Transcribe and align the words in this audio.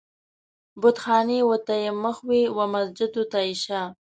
بتخانې 0.81 1.39
و 1.43 1.51
ته 1.65 1.73
يې 1.83 1.91
مخ 2.03 2.17
وي 2.27 2.43
و 2.55 2.59
مسجد 2.73 3.11
و 3.17 3.23
ته 3.31 3.39
يې 3.47 3.53
شا 3.63 3.81